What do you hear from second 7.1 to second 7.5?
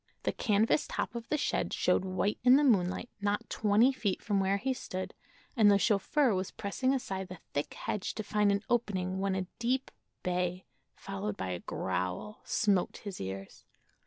the